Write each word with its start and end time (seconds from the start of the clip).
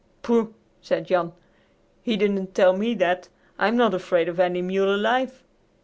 "Pooh!" 0.23 0.55
said 0.81 1.05
Jan; 1.05 1.31
"he 2.01 2.17
didn't 2.17 2.55
tell 2.55 2.75
me 2.75 2.95
that. 2.95 3.29
I'm 3.59 3.77
not 3.77 3.93
afraid 3.93 4.27
of 4.29 4.39
any 4.39 4.63
mule 4.63 4.95
alive. 4.95 5.43